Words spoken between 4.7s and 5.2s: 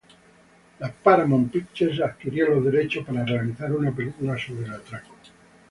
atraco.